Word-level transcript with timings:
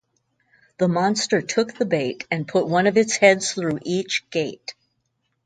The 0.79 0.87
monster 0.87 1.43
took 1.43 1.75
the 1.75 1.85
bait 1.85 2.25
and 2.31 2.47
put 2.47 2.67
one 2.67 2.87
of 2.87 2.97
its 2.97 3.17
heads 3.17 3.51
through 3.53 3.77
each 3.85 4.27
gate. 4.31 4.73